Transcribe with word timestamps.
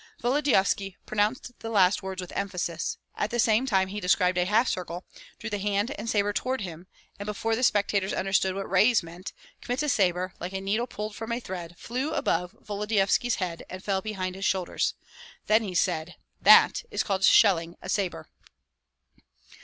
Volodyovski 0.19 0.97
pronounced 1.05 1.51
the 1.59 1.69
last 1.69 2.01
words 2.01 2.19
with 2.21 2.31
emphasis; 2.31 2.97
at 3.15 3.29
the 3.29 3.37
same 3.37 3.67
time 3.67 3.89
he 3.89 3.99
described 3.99 4.35
a 4.35 4.45
half 4.45 4.67
circle, 4.67 5.05
drew 5.37 5.47
the 5.51 5.59
hand 5.59 5.91
and 5.91 6.09
sabre 6.09 6.33
toward 6.33 6.61
him, 6.61 6.87
and 7.19 7.27
before 7.27 7.55
the 7.55 7.61
spectators 7.61 8.11
understood 8.11 8.55
what 8.55 8.67
"raise" 8.67 9.03
meant, 9.03 9.31
Kmita's 9.61 9.93
sabre, 9.93 10.33
like 10.39 10.53
a 10.53 10.59
needle 10.59 10.87
pulled 10.87 11.15
from 11.15 11.31
a 11.31 11.39
thread, 11.39 11.77
flew 11.77 12.13
above 12.15 12.53
Volodyovski's 12.63 13.35
head 13.35 13.61
and 13.69 13.83
fell 13.83 14.01
behind 14.01 14.33
his 14.33 14.43
shoulders; 14.45 14.95
then 15.45 15.61
he 15.61 15.75
said, 15.75 16.15
"That 16.41 16.81
is 16.89 17.03
called 17.03 17.23
shelling 17.23 17.75
a 17.79 17.87
sabre." 17.87 18.27